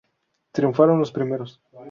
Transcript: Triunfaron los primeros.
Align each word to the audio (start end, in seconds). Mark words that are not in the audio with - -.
Triunfaron 0.51 0.97
los 0.97 1.11
primeros. 1.11 1.61